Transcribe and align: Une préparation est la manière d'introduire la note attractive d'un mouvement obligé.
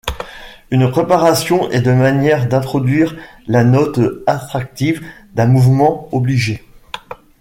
Une 0.71 0.89
préparation 0.89 1.69
est 1.69 1.83
la 1.85 1.93
manière 1.93 2.47
d'introduire 2.47 3.15
la 3.45 3.63
note 3.63 3.99
attractive 4.25 5.05
d'un 5.35 5.45
mouvement 5.45 6.09
obligé. 6.11 6.63